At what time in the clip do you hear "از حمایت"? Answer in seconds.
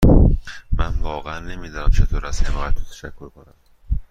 2.27-2.75